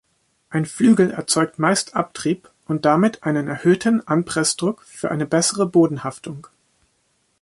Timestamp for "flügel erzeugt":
0.65-1.59